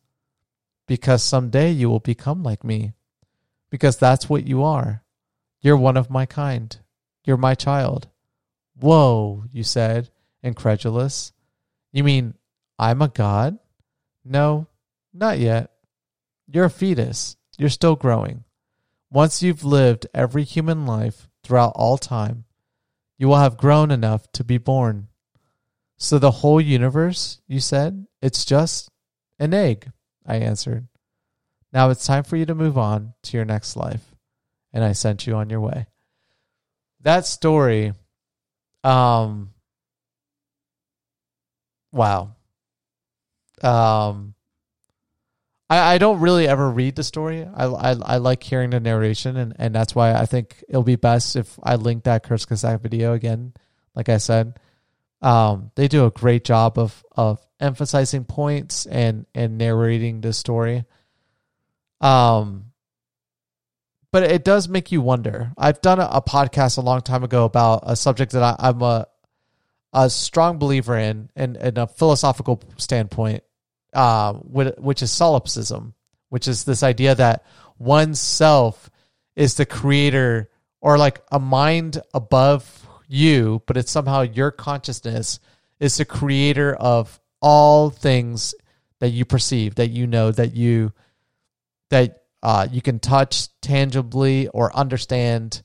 Because 0.87 1.21
someday 1.21 1.71
you 1.71 1.89
will 1.89 1.99
become 1.99 2.43
like 2.43 2.63
me. 2.63 2.93
Because 3.69 3.97
that's 3.97 4.29
what 4.29 4.47
you 4.47 4.63
are. 4.63 5.03
You're 5.61 5.77
one 5.77 5.97
of 5.97 6.09
my 6.09 6.25
kind. 6.25 6.75
You're 7.25 7.37
my 7.37 7.55
child. 7.55 8.07
Whoa, 8.79 9.43
you 9.51 9.63
said, 9.63 10.09
incredulous. 10.41 11.33
You 11.91 12.03
mean 12.03 12.35
I'm 12.79 13.01
a 13.01 13.07
god? 13.07 13.59
No, 14.23 14.67
not 15.13 15.39
yet. 15.39 15.71
You're 16.47 16.65
a 16.65 16.69
fetus. 16.69 17.35
You're 17.57 17.69
still 17.69 17.95
growing. 17.95 18.43
Once 19.11 19.41
you've 19.41 19.63
lived 19.63 20.07
every 20.13 20.43
human 20.43 20.85
life 20.85 21.27
throughout 21.43 21.73
all 21.75 21.97
time, 21.97 22.45
you 23.17 23.27
will 23.27 23.37
have 23.37 23.57
grown 23.57 23.91
enough 23.91 24.31
to 24.33 24.43
be 24.43 24.57
born. 24.57 25.07
So 25.97 26.19
the 26.19 26.31
whole 26.31 26.61
universe, 26.61 27.41
you 27.47 27.59
said, 27.59 28.05
it's 28.21 28.45
just 28.45 28.89
an 29.39 29.53
egg, 29.53 29.91
I 30.25 30.37
answered. 30.37 30.87
Now 31.73 31.89
it's 31.89 32.05
time 32.05 32.23
for 32.23 32.37
you 32.37 32.45
to 32.45 32.55
move 32.55 32.77
on 32.77 33.13
to 33.23 33.37
your 33.37 33.45
next 33.45 33.75
life. 33.75 34.15
And 34.73 34.83
I 34.83 34.91
sent 34.91 35.25
you 35.25 35.35
on 35.35 35.49
your 35.49 35.61
way. 35.61 35.87
That 37.01 37.25
story, 37.25 37.93
um, 38.83 39.53
wow. 41.91 42.35
Um, 43.61 44.35
I, 45.69 45.95
I 45.95 45.97
don't 45.97 46.19
really 46.19 46.47
ever 46.47 46.69
read 46.69 46.95
the 46.95 47.03
story. 47.03 47.45
I, 47.45 47.65
I, 47.65 47.91
I 47.91 48.17
like 48.17 48.43
hearing 48.43 48.69
the 48.69 48.79
narration, 48.79 49.37
and, 49.37 49.53
and 49.57 49.75
that's 49.75 49.93
why 49.93 50.13
I 50.13 50.25
think 50.25 50.63
it'll 50.69 50.83
be 50.83 50.95
best 50.95 51.35
if 51.35 51.59
I 51.61 51.75
link 51.75 52.03
that 52.03 52.23
Kurzgesagt 52.23 52.81
video 52.81 53.13
again. 53.13 53.53
Like 53.95 54.09
I 54.09 54.17
said, 54.17 54.59
um, 55.21 55.71
they 55.75 55.87
do 55.87 56.05
a 56.05 56.11
great 56.11 56.43
job 56.43 56.77
of 56.77 57.03
of 57.15 57.39
emphasizing 57.59 58.25
points 58.25 58.85
and 58.85 59.25
and 59.33 59.57
narrating 59.57 60.21
the 60.21 60.33
story. 60.33 60.85
Um, 61.99 62.71
but 64.11 64.23
it 64.23 64.45
does 64.45 64.69
make 64.69 64.91
you 64.91 65.01
wonder. 65.01 65.51
I've 65.57 65.81
done 65.81 65.99
a, 65.99 66.07
a 66.11 66.21
podcast 66.21 66.77
a 66.77 66.81
long 66.81 67.01
time 67.01 67.23
ago 67.23 67.45
about 67.45 67.81
a 67.83 67.95
subject 67.95 68.33
that 68.33 68.43
I, 68.43 68.55
I'm 68.59 68.81
a 68.81 69.07
a 69.93 70.09
strong 70.09 70.59
believer 70.59 70.95
in, 70.95 71.29
and 71.35 71.57
in 71.57 71.77
a 71.77 71.87
philosophical 71.87 72.61
standpoint, 72.77 73.43
uh, 73.97 74.33
which 74.33 75.01
is 75.01 75.11
solipsism, 75.11 75.95
which 76.29 76.47
is 76.47 76.65
this 76.65 76.83
idea 76.83 77.15
that 77.15 77.43
oneself 77.79 78.91
is 79.35 79.55
the 79.55 79.65
creator 79.65 80.51
or 80.81 80.99
like 80.99 81.19
a 81.31 81.39
mind 81.39 81.99
above 82.13 82.87
you, 83.07 83.63
but 83.65 83.75
it's 83.75 83.89
somehow 83.89 84.21
your 84.21 84.51
consciousness 84.51 85.39
is 85.79 85.97
the 85.97 86.05
creator 86.05 86.75
of 86.75 87.19
all 87.41 87.89
things 87.89 88.53
that 88.99 89.09
you 89.09 89.25
perceive, 89.25 89.73
that 89.75 89.89
you 89.89 90.05
know, 90.05 90.31
that 90.31 90.53
you 90.53 90.93
that 91.89 92.21
uh, 92.43 92.67
you 92.71 92.83
can 92.83 92.99
touch 92.99 93.47
tangibly 93.61 94.47
or 94.49 94.75
understand. 94.75 95.63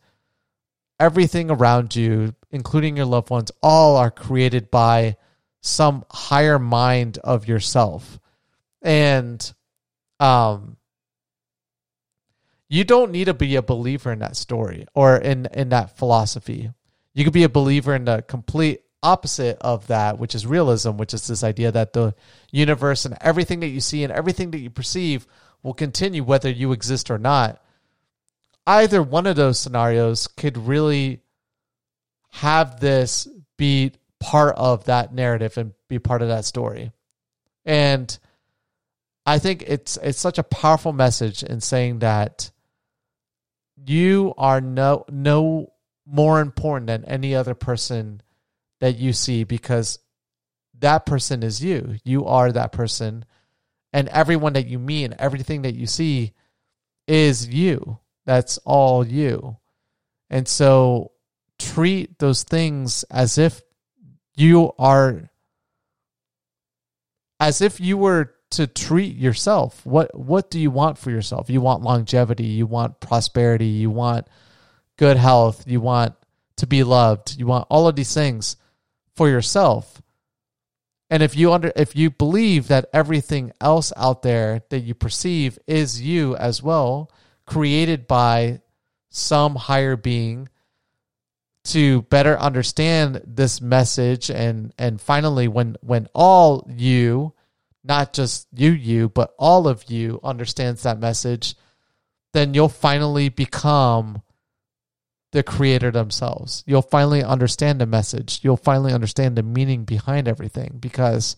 Everything 0.98 1.50
around 1.50 1.94
you, 1.94 2.34
including 2.50 2.96
your 2.96 3.06
loved 3.06 3.28
ones, 3.28 3.50
all 3.62 3.96
are 3.96 4.10
created 4.10 4.70
by 4.70 5.16
some 5.60 6.04
higher 6.10 6.58
mind 6.58 7.18
of 7.18 7.46
yourself. 7.46 8.20
And 8.82 9.52
um 10.20 10.76
you 12.68 12.84
don't 12.84 13.12
need 13.12 13.26
to 13.26 13.34
be 13.34 13.56
a 13.56 13.62
believer 13.62 14.12
in 14.12 14.20
that 14.20 14.36
story 14.36 14.86
or 14.94 15.16
in 15.16 15.46
in 15.52 15.70
that 15.70 15.96
philosophy. 15.98 16.70
You 17.14 17.24
could 17.24 17.32
be 17.32 17.44
a 17.44 17.48
believer 17.48 17.94
in 17.94 18.06
the 18.06 18.22
complete 18.22 18.80
opposite 19.02 19.58
of 19.60 19.88
that, 19.88 20.18
which 20.18 20.34
is 20.34 20.46
realism, 20.46 20.92
which 20.92 21.12
is 21.12 21.26
this 21.26 21.44
idea 21.44 21.72
that 21.72 21.92
the 21.92 22.14
universe 22.50 23.04
and 23.04 23.16
everything 23.20 23.60
that 23.60 23.68
you 23.68 23.80
see 23.80 24.04
and 24.04 24.12
everything 24.12 24.52
that 24.52 24.60
you 24.60 24.70
perceive 24.70 25.26
will 25.62 25.74
continue 25.74 26.22
whether 26.22 26.50
you 26.50 26.72
exist 26.72 27.10
or 27.10 27.18
not. 27.18 27.62
Either 28.66 29.02
one 29.02 29.26
of 29.26 29.36
those 29.36 29.58
scenarios 29.58 30.28
could 30.28 30.56
really 30.56 31.20
have 32.30 32.80
this 32.80 33.28
be 33.56 33.92
part 34.20 34.54
of 34.56 34.84
that 34.84 35.12
narrative 35.12 35.58
and 35.58 35.72
be 35.88 35.98
part 35.98 36.22
of 36.22 36.28
that 36.28 36.44
story. 36.44 36.92
And 37.64 38.16
I 39.24 39.38
think 39.38 39.64
it's 39.66 39.96
it's 39.98 40.18
such 40.18 40.38
a 40.38 40.42
powerful 40.42 40.92
message 40.92 41.42
in 41.42 41.60
saying 41.60 42.00
that 42.00 42.50
you 43.76 44.34
are 44.36 44.60
no 44.60 45.04
no 45.08 45.72
more 46.04 46.40
important 46.40 46.88
than 46.88 47.04
any 47.04 47.34
other 47.34 47.54
person 47.54 48.20
that 48.80 48.96
you 48.96 49.12
see 49.12 49.44
because 49.44 49.98
that 50.80 51.06
person 51.06 51.42
is 51.42 51.62
you. 51.62 51.96
You 52.04 52.26
are 52.26 52.50
that 52.50 52.72
person. 52.72 53.24
And 53.92 54.08
everyone 54.08 54.54
that 54.54 54.66
you 54.66 54.78
meet 54.78 55.04
and 55.04 55.14
everything 55.18 55.62
that 55.62 55.74
you 55.74 55.86
see 55.86 56.32
is 57.06 57.48
you. 57.48 57.98
That's 58.26 58.58
all 58.58 59.06
you. 59.06 59.56
And 60.30 60.48
so 60.48 61.12
treat 61.58 62.18
those 62.18 62.42
things 62.42 63.04
as 63.04 63.38
if 63.38 63.62
you 64.34 64.72
are 64.78 65.30
as 67.38 67.60
if 67.60 67.80
you 67.80 67.96
were 67.96 68.34
to 68.52 68.66
treat 68.66 69.16
yourself. 69.16 69.84
What 69.84 70.18
what 70.18 70.50
do 70.50 70.60
you 70.60 70.70
want 70.70 70.98
for 70.98 71.10
yourself? 71.10 71.50
You 71.50 71.60
want 71.60 71.82
longevity, 71.82 72.44
you 72.44 72.66
want 72.66 73.00
prosperity, 73.00 73.66
you 73.66 73.90
want 73.90 74.26
good 74.96 75.16
health, 75.16 75.64
you 75.66 75.80
want 75.80 76.14
to 76.56 76.66
be 76.66 76.84
loved, 76.84 77.38
you 77.38 77.46
want 77.46 77.66
all 77.70 77.88
of 77.88 77.96
these 77.96 78.14
things 78.14 78.56
for 79.16 79.28
yourself. 79.28 80.00
And 81.10 81.22
if 81.22 81.36
you 81.36 81.52
under 81.52 81.72
if 81.76 81.96
you 81.96 82.10
believe 82.10 82.68
that 82.68 82.86
everything 82.92 83.52
else 83.60 83.92
out 83.96 84.22
there 84.22 84.62
that 84.70 84.80
you 84.80 84.94
perceive 84.94 85.58
is 85.66 86.00
you 86.00 86.36
as 86.36 86.62
well, 86.62 87.10
created 87.46 88.06
by 88.06 88.60
some 89.10 89.56
higher 89.56 89.96
being 89.96 90.48
to 91.64 92.02
better 92.02 92.38
understand 92.38 93.22
this 93.26 93.60
message 93.60 94.30
and 94.30 94.72
and 94.78 95.00
finally 95.00 95.48
when 95.48 95.76
when 95.80 96.08
all 96.14 96.66
you 96.68 97.32
not 97.84 98.12
just 98.12 98.46
you 98.52 98.70
you 98.70 99.08
but 99.08 99.34
all 99.38 99.66
of 99.66 99.90
you 99.90 100.20
understands 100.22 100.82
that 100.82 100.98
message 100.98 101.54
then 102.32 102.54
you'll 102.54 102.68
finally 102.68 103.28
become 103.28 104.22
the 105.32 105.42
creator 105.42 105.90
themselves. 105.90 106.62
You'll 106.66 106.82
finally 106.82 107.22
understand 107.22 107.80
the 107.80 107.86
message. 107.86 108.40
You'll 108.42 108.56
finally 108.58 108.92
understand 108.92 109.36
the 109.36 109.42
meaning 109.42 109.84
behind 109.84 110.28
everything 110.28 110.76
because 110.78 111.36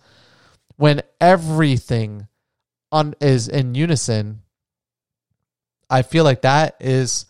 when 0.76 1.02
everything 1.20 2.26
on 2.90 3.14
is 3.20 3.48
in 3.48 3.74
unison 3.74 4.42
i 5.90 6.02
feel 6.02 6.22
like 6.22 6.42
that 6.42 6.76
is 6.80 7.26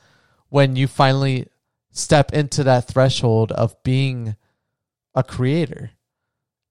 when 0.49 0.77
you 0.77 0.87
finally 0.87 1.47
step 1.91 2.33
into 2.33 2.65
that 2.65 2.87
threshold 2.87 3.53
of 3.53 3.81
being 3.83 4.37
a 5.15 5.23
creator. 5.23 5.93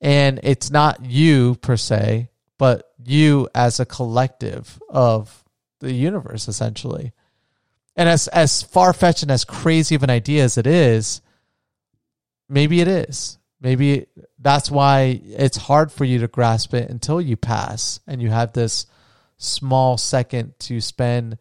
And 0.01 0.39
it's 0.43 0.69
not 0.69 1.05
you 1.05 1.55
per 1.55 1.77
se 1.77 2.29
but 2.63 2.93
you 3.03 3.49
as 3.53 3.81
a 3.81 3.85
collective 3.85 4.81
of 4.87 5.43
the 5.81 5.91
universe, 5.91 6.47
essentially. 6.47 7.11
And 7.97 8.07
as 8.07 8.29
as 8.29 8.63
far 8.63 8.93
fetched 8.93 9.21
and 9.21 9.31
as 9.31 9.43
crazy 9.43 9.95
of 9.95 10.03
an 10.03 10.09
idea 10.09 10.45
as 10.45 10.57
it 10.57 10.65
is, 10.65 11.19
maybe 12.47 12.79
it 12.79 12.87
is. 12.87 13.37
Maybe 13.59 14.05
that's 14.39 14.71
why 14.71 15.19
it's 15.25 15.57
hard 15.57 15.91
for 15.91 16.05
you 16.05 16.19
to 16.19 16.29
grasp 16.29 16.73
it 16.73 16.89
until 16.89 17.19
you 17.19 17.35
pass 17.35 17.99
and 18.07 18.21
you 18.21 18.29
have 18.29 18.53
this 18.53 18.85
small 19.35 19.97
second 19.97 20.53
to 20.59 20.79
spend 20.79 21.37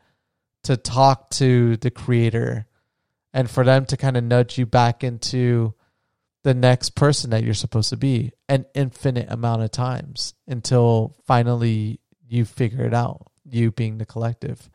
to 0.65 0.77
talk 0.77 1.31
to 1.31 1.77
the 1.77 1.93
creator 1.93 2.67
and 3.33 3.49
for 3.49 3.63
them 3.63 3.87
to 3.87 3.97
kind 3.97 4.17
of 4.17 4.25
nudge 4.25 4.59
you 4.59 4.67
back 4.67 5.05
into 5.05 5.73
the 6.45 6.55
next 6.55 6.91
person 6.97 7.31
that 7.31 7.45
you're 7.45 7.55
supposed 7.55 7.91
to 7.91 7.97
be 7.97 8.33
an 8.49 8.67
infinite 8.75 9.31
amount 9.31 9.63
of 9.63 9.71
times 9.71 10.35
until 10.49 11.15
finally 11.27 12.01
you 12.29 12.45
figure 12.45 12.85
it 12.85 12.95
out, 12.95 13.29
you 13.49 13.71
being 13.71 13.99
the 13.99 14.07
collective. 14.07 14.69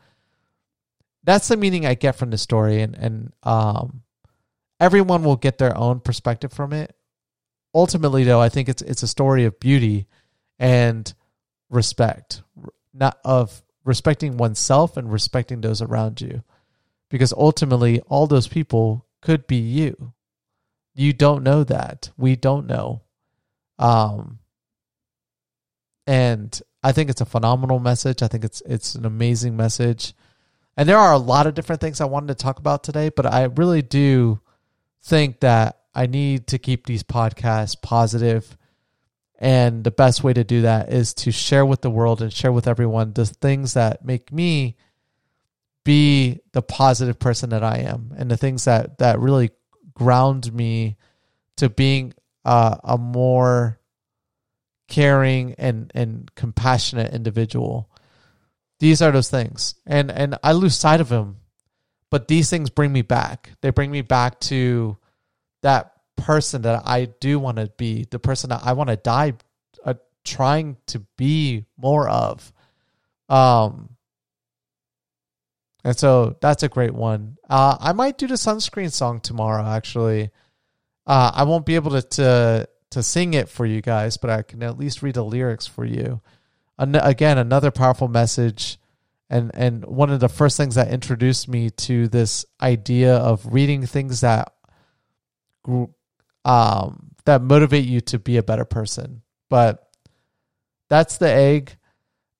That's 1.23 1.49
the 1.49 1.57
meaning 1.57 1.85
I 1.85 1.95
get 1.95 2.15
from 2.15 2.29
the 2.29 2.37
story 2.37 2.81
and 2.81 2.95
and 2.95 3.33
um 3.43 4.03
everyone 4.79 5.23
will 5.23 5.35
get 5.35 5.57
their 5.57 5.75
own 5.77 5.99
perspective 5.99 6.53
from 6.53 6.71
it. 6.73 6.95
ultimately, 7.73 8.23
though, 8.23 8.41
I 8.41 8.49
think 8.49 8.69
it's 8.69 8.81
it's 8.81 9.03
a 9.03 9.07
story 9.07 9.45
of 9.45 9.59
beauty 9.59 10.07
and 10.59 11.13
respect, 11.69 12.41
not 12.93 13.19
of 13.23 13.61
respecting 13.83 14.37
oneself 14.37 14.97
and 14.97 15.11
respecting 15.11 15.61
those 15.61 15.81
around 15.81 16.21
you, 16.21 16.43
because 17.09 17.33
ultimately, 17.33 17.99
all 18.07 18.27
those 18.27 18.47
people 18.47 19.05
could 19.21 19.47
be 19.47 19.57
you. 19.57 20.13
You 20.97 21.13
don't 21.13 21.43
know 21.43 21.63
that. 21.63 22.09
We 22.17 22.35
don't 22.35 22.65
know. 22.65 23.03
Um, 23.77 24.39
and 26.07 26.59
I 26.81 26.91
think 26.91 27.11
it's 27.11 27.21
a 27.21 27.25
phenomenal 27.25 27.79
message. 27.79 28.23
I 28.23 28.27
think 28.27 28.43
it's 28.43 28.61
it's 28.65 28.95
an 28.95 29.05
amazing 29.05 29.55
message. 29.55 30.13
And 30.75 30.89
there 30.89 30.97
are 30.97 31.13
a 31.13 31.19
lot 31.19 31.45
of 31.45 31.53
different 31.53 31.81
things 31.81 32.01
I 32.01 32.05
wanted 32.05 32.29
to 32.29 32.43
talk 32.43 32.57
about 32.57 32.83
today, 32.83 33.09
but 33.09 33.25
I 33.25 33.43
really 33.43 33.83
do 33.83 34.39
think 35.03 35.41
that 35.41 35.81
I 35.93 36.07
need 36.07 36.47
to 36.47 36.57
keep 36.57 36.85
these 36.85 37.03
podcasts 37.03 37.79
positive. 37.79 38.57
And 39.39 39.83
the 39.83 39.91
best 39.91 40.23
way 40.23 40.33
to 40.33 40.43
do 40.43 40.61
that 40.61 40.91
is 40.91 41.13
to 41.15 41.31
share 41.31 41.65
with 41.65 41.81
the 41.81 41.91
world 41.91 42.23
and 42.23 42.33
share 42.33 42.51
with 42.51 42.67
everyone 42.67 43.13
the 43.13 43.25
things 43.25 43.75
that 43.75 44.03
make 44.03 44.31
me 44.31 44.77
be 45.83 46.39
the 46.53 46.61
positive 46.61 47.19
person 47.19 47.51
that 47.51 47.63
I 47.63 47.77
am 47.79 48.13
and 48.17 48.29
the 48.31 48.37
things 48.37 48.65
that, 48.65 48.97
that 48.97 49.19
really 49.19 49.51
ground 49.97 50.53
me 50.53 50.95
to 51.57 51.69
being 51.69 52.13
uh, 52.45 52.77
a 52.83 52.97
more 52.97 53.79
caring 54.87 55.55
and, 55.55 55.91
and 55.95 56.33
compassionate 56.35 57.13
individual. 57.13 57.89
These 58.79 59.01
are 59.01 59.11
those 59.11 59.29
things. 59.29 59.73
And 59.87 60.11
and 60.11 60.37
I 60.43 60.51
lose 60.51 60.75
sight 60.75 61.01
of 61.01 61.09
them. 61.09 61.37
But 62.09 62.27
these 62.27 62.49
things 62.49 62.69
bring 62.69 62.93
me 62.93 63.01
back. 63.01 63.51
They 63.61 63.71
bring 63.71 63.91
me 63.91 64.01
back 64.01 64.39
to 64.41 64.97
that 65.61 65.93
person 66.15 66.61
that 66.61 66.83
I 66.85 67.05
do 67.19 67.37
want 67.37 67.57
to 67.57 67.67
be, 67.75 68.05
the 68.09 68.19
person 68.19 68.51
that 68.51 68.61
I 68.63 68.73
want 68.73 68.89
to 68.89 68.95
die 68.95 69.33
uh, 69.83 69.95
trying 70.23 70.77
to 70.87 70.99
be 71.17 71.65
more 71.75 72.07
of. 72.07 72.53
Um 73.27 73.96
and 75.87 75.97
so 75.97 76.35
that's 76.41 76.63
a 76.63 76.67
great 76.67 76.93
one. 76.93 77.37
Uh, 77.49 77.77
I 77.79 77.93
might 77.93 78.17
do 78.17 78.27
the 78.27 78.33
sunscreen 78.33 78.91
song 78.91 79.21
tomorrow. 79.21 79.63
Actually, 79.63 80.31
uh, 81.05 81.31
I 81.33 81.43
won't 81.43 81.65
be 81.65 81.75
able 81.75 81.91
to, 81.91 82.01
to 82.01 82.69
to 82.91 83.01
sing 83.01 83.33
it 83.33 83.47
for 83.47 83.65
you 83.65 83.81
guys, 83.81 84.17
but 84.17 84.29
I 84.29 84.41
can 84.41 84.61
at 84.63 84.77
least 84.77 85.01
read 85.01 85.15
the 85.15 85.23
lyrics 85.23 85.65
for 85.65 85.85
you. 85.85 86.19
An- 86.77 86.95
again, 86.95 87.37
another 87.37 87.71
powerful 87.71 88.09
message, 88.09 88.79
and 89.29 89.49
and 89.53 89.85
one 89.85 90.09
of 90.09 90.19
the 90.19 90.27
first 90.27 90.57
things 90.57 90.75
that 90.75 90.89
introduced 90.89 91.47
me 91.47 91.69
to 91.69 92.09
this 92.09 92.45
idea 92.61 93.15
of 93.15 93.53
reading 93.53 93.85
things 93.85 94.19
that 94.19 94.51
um, 96.43 97.11
that 97.23 97.41
motivate 97.41 97.85
you 97.85 98.01
to 98.01 98.19
be 98.19 98.35
a 98.35 98.43
better 98.43 98.65
person. 98.65 99.21
But 99.49 99.87
that's 100.89 101.17
the 101.17 101.31
egg. 101.31 101.77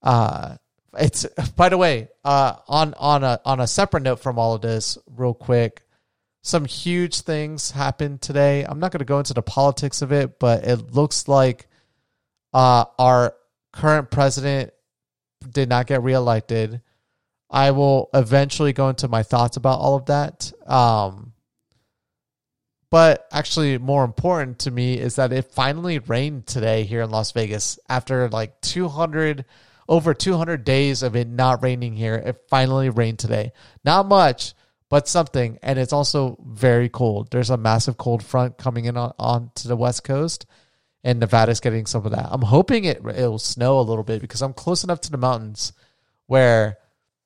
Uh, 0.04 0.58
it's 0.98 1.25
by 1.56 1.70
the 1.70 1.77
way, 1.77 2.10
uh, 2.24 2.56
on 2.68 2.94
on 2.96 3.24
a 3.24 3.39
on 3.46 3.60
a 3.60 3.68
separate 3.68 4.04
note 4.04 4.20
from 4.20 4.39
all 4.39 4.56
of 4.56 4.62
this, 4.62 4.98
real 5.16 5.34
quick, 5.34 5.84
some 6.42 6.66
huge 6.66 7.22
things 7.22 7.72
happened 7.72 8.22
today. 8.22 8.63
I'm 8.63 8.80
not 8.80 8.92
going 8.92 9.00
to 9.00 9.06
go 9.06 9.20
into 9.20 9.34
the 9.34 9.42
politics 9.42 10.01
of 10.01 10.12
it, 10.12 10.39
but 10.39 10.66
it 10.66 10.94
looks 10.94 11.27
like 11.27 11.68
uh, 12.54 12.86
our 12.98 13.34
current 13.74 14.10
president 14.12 14.72
did 15.51 15.70
not 15.70 15.88
get 15.88 16.04
reelected. 16.04 16.82
I 17.50 17.72
will 17.72 18.10
eventually 18.13 18.74
go 18.74 18.89
into 18.89 19.08
my 19.08 19.24
thoughts 19.24 19.58
about 19.58 19.80
all 19.80 19.96
of 19.96 20.06
that. 20.08 20.51
Um, 20.66 21.34
but 22.89 23.27
actually, 23.32 23.77
more 23.77 24.06
important 24.06 24.60
to 24.60 24.72
me 24.72 24.98
is 24.98 25.16
that 25.18 25.34
it 25.34 25.51
finally 25.51 26.00
rained 26.00 26.48
today 26.48 26.84
here 26.84 27.02
in 27.02 27.12
Las 27.12 27.32
Vegas 27.32 27.80
after 27.89 28.30
like 28.30 28.60
200, 28.62 29.45
over 29.88 30.13
200 30.13 30.63
days 30.63 31.04
of 31.04 31.15
it 31.15 31.28
not 31.28 31.63
raining 31.63 31.95
here. 31.95 32.15
It 32.15 32.45
finally 32.50 32.89
rained 32.89 33.19
today. 33.19 33.52
Not 33.84 34.08
much, 34.08 34.54
but 34.89 35.08
something. 35.08 35.60
And 35.62 35.80
it's 35.80 35.93
also 35.93 36.38
very 36.45 36.89
cold. 36.89 37.32
There's 37.32 37.50
a 37.50 37.58
massive 37.58 37.97
cold 37.97 38.23
front 38.23 38.58
coming 38.58 38.86
in 38.86 38.97
on, 38.97 39.13
on 39.17 39.52
to 39.56 39.67
the 39.67 39.78
West 39.78 40.04
Coast, 40.04 40.45
and 41.04 41.19
Nevada's 41.19 41.60
getting 41.60 41.86
some 41.86 42.06
of 42.06 42.12
that. 42.12 42.28
I'm 42.30 42.41
hoping 42.41 42.86
it 42.86 42.97
it'll 43.06 43.39
snow 43.39 43.80
a 43.80 43.82
little 43.82 44.04
bit 44.04 44.21
because 44.21 44.41
I'm 44.41 44.54
close 44.54 44.84
enough 44.84 45.02
to 45.02 45.12
the 45.12 45.17
mountains 45.17 45.73
where 46.26 46.78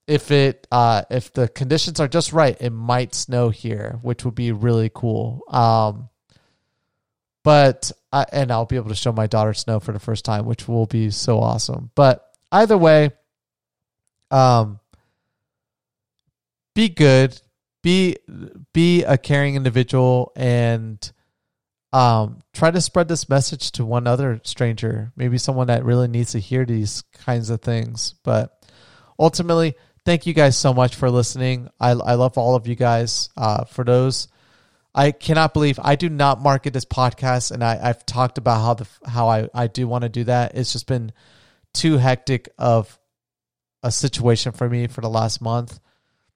if 0.08 0.32
it 0.32 0.67
uh, 0.71 1.04
if 1.10 1.34
the 1.34 1.47
conditions 1.47 2.00
are 2.00 2.08
just 2.08 2.34
right, 2.34 2.58
it 2.60 2.71
might 2.71 3.15
snow 3.15 3.50
here, 3.50 4.00
which 4.02 4.26
would 4.26 4.36
be 4.36 4.52
really 4.52 4.91
cool. 4.93 5.41
Um, 5.47 6.10
but 7.43 7.91
I, 8.12 8.26
and 8.32 8.52
I'll 8.52 8.65
be 8.65 8.76
able 8.76 8.89
to 8.89 8.95
show 8.95 9.12
my 9.12 9.28
daughter 9.28 9.54
snow 9.54 9.80
for 9.80 9.91
the 9.91 10.00
first 10.00 10.26
time, 10.26 10.45
which 10.45 10.67
will 10.67 10.86
be 10.86 11.10
so 11.10 11.39
awesome. 11.39 11.91
But 11.95 12.31
either 12.52 12.78
way, 12.78 13.12
um, 14.30 14.80
be 16.74 16.90
good, 16.90 17.40
be 17.84 18.18
be 18.74 19.04
a 19.04 19.18
caring 19.18 19.56
individual, 19.56 20.32
and 20.36 21.12
um, 21.94 22.40
try 22.54 22.72
to 22.72 22.82
spread 22.82 23.08
this 23.08 23.28
message 23.28 23.72
to 23.74 23.86
one 23.86 24.08
other 24.08 24.40
stranger, 24.44 25.12
maybe 25.16 25.38
someone 25.38 25.68
that 25.68 25.84
really 25.84 26.08
needs 26.08 26.32
to 26.32 26.40
hear 26.40 26.66
these 26.66 27.04
kinds 27.14 27.50
of 27.50 27.62
things. 27.62 28.16
But 28.24 28.58
ultimately 29.20 29.76
thank 30.06 30.26
you 30.26 30.34
guys 30.34 30.58
so 30.58 30.74
much 30.74 30.96
for 30.96 31.10
listening. 31.10 31.70
I, 31.80 31.92
I 31.92 32.14
love 32.16 32.38
all 32.38 32.56
of 32.56 32.68
you 32.68 32.76
guys. 32.76 33.30
Uh, 33.36 33.66
for 33.66 33.84
those, 33.84 34.28
I 34.94 35.12
cannot 35.12 35.54
believe 35.54 35.80
I 35.82 35.96
do 35.96 36.10
not 36.10 36.42
market 36.42 36.74
this 36.74 36.86
podcast, 36.86 37.52
and 37.52 37.64
I, 37.64 37.80
I've 37.82 38.06
talked 38.06 38.38
about 38.38 38.62
how 38.62 38.74
the 38.76 38.88
how 39.10 39.28
I, 39.30 39.50
I 39.54 39.68
do 39.68 39.88
want 39.88 40.04
to 40.04 40.10
do 40.10 40.26
that. 40.26 40.56
It's 40.56 40.74
just 40.74 40.88
been 40.88 41.12
too 41.74 41.98
hectic 41.98 42.50
of 42.58 43.00
a 43.84 43.92
situation 43.92 44.52
for 44.52 44.70
me 44.70 44.88
for 44.88 45.02
the 45.02 45.10
last 45.10 45.42
month, 45.42 45.80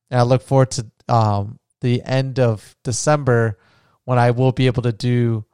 and 0.10 0.20
I 0.20 0.24
look 0.24 0.42
forward 0.42 0.72
to 0.72 0.92
um, 1.08 1.60
the 1.82 2.02
end 2.04 2.40
of 2.40 2.76
December 2.84 3.60
when 4.06 4.18
I 4.18 4.32
will 4.32 4.52
be 4.52 4.68
able 4.68 4.84
to 4.84 4.92
do 4.92 5.46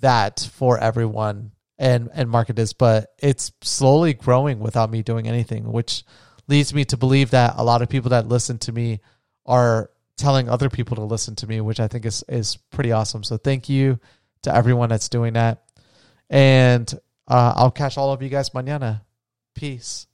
that 0.00 0.48
for 0.54 0.78
everyone 0.78 1.52
and 1.78 2.08
and 2.12 2.28
market 2.30 2.56
this. 2.56 2.72
But 2.72 3.12
it's 3.18 3.52
slowly 3.62 4.14
growing 4.14 4.60
without 4.60 4.90
me 4.90 5.02
doing 5.02 5.28
anything, 5.28 5.70
which 5.70 6.04
leads 6.48 6.72
me 6.72 6.84
to 6.86 6.96
believe 6.96 7.30
that 7.30 7.54
a 7.56 7.64
lot 7.64 7.82
of 7.82 7.88
people 7.88 8.10
that 8.10 8.28
listen 8.28 8.58
to 8.58 8.72
me 8.72 9.00
are 9.46 9.90
telling 10.16 10.48
other 10.48 10.68
people 10.68 10.96
to 10.96 11.04
listen 11.04 11.36
to 11.36 11.46
me, 11.46 11.60
which 11.60 11.80
I 11.80 11.88
think 11.88 12.04
is 12.06 12.24
is 12.28 12.56
pretty 12.56 12.92
awesome. 12.92 13.22
So 13.22 13.36
thank 13.36 13.68
you 13.68 14.00
to 14.42 14.54
everyone 14.54 14.88
that's 14.88 15.08
doing 15.08 15.34
that, 15.34 15.64
and 16.30 16.92
uh, 17.26 17.52
I'll 17.56 17.70
catch 17.70 17.98
all 17.98 18.12
of 18.12 18.22
you 18.22 18.28
guys 18.28 18.50
mañana. 18.50 19.02
Peace. 19.58 20.06